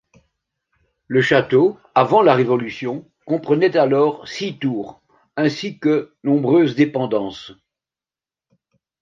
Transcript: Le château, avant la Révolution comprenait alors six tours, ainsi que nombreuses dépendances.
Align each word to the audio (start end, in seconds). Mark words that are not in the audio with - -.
Le 1.05 1.21
château, 1.21 1.77
avant 1.93 2.23
la 2.23 2.33
Révolution 2.33 3.07
comprenait 3.27 3.77
alors 3.77 4.27
six 4.27 4.57
tours, 4.57 4.99
ainsi 5.37 5.77
que 5.77 6.15
nombreuses 6.23 6.73
dépendances. 6.73 7.51